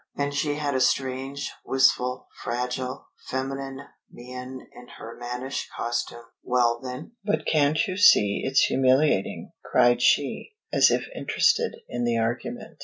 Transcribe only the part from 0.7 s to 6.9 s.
a strange, wistful, fragile, feminine mien in her mannish costume. "Well